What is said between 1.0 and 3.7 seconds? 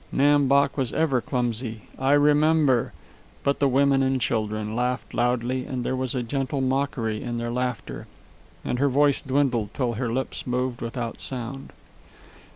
clumsy. I remember...." But the